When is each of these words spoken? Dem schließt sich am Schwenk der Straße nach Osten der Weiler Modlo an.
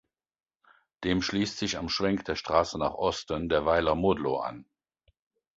Dem 1.03 1.21
schließt 1.21 1.59
sich 1.59 1.77
am 1.77 1.87
Schwenk 1.87 2.25
der 2.25 2.35
Straße 2.35 2.79
nach 2.79 2.95
Osten 2.95 3.49
der 3.49 3.67
Weiler 3.67 3.93
Modlo 3.93 4.39
an. 4.39 4.65